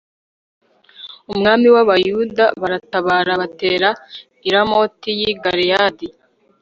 umwami 1.31 1.67
wAbayuda 1.75 2.45
baratabara 2.61 3.33
batera 3.41 3.89
i 4.47 4.49
Ramoti 4.53 5.11
yi 5.19 5.29
Galeyadi 5.43 6.07